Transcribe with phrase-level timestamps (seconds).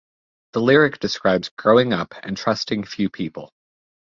[0.53, 3.53] The lyric describes growing up and trusting few people.